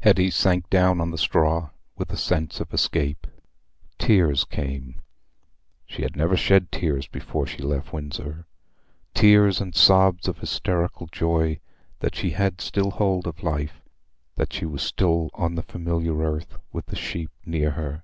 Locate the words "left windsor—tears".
7.62-9.60